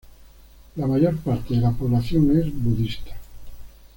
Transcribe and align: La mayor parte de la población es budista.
La 0.77 0.87
mayor 0.87 1.15
parte 1.17 1.53
de 1.53 1.61
la 1.61 1.69
población 1.69 2.35
es 2.35 2.51
budista. 2.51 3.15